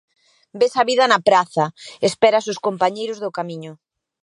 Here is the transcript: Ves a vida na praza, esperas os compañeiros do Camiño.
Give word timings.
Ves 0.59 0.73
a 0.81 0.83
vida 0.89 1.05
na 1.11 1.19
praza, 1.27 1.65
esperas 2.09 2.45
os 2.51 2.61
compañeiros 2.67 3.21
do 3.23 3.33
Camiño. 3.37 3.73